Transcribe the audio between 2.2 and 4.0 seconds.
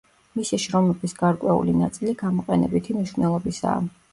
გამოყენებითი მნიშვნელობისაა.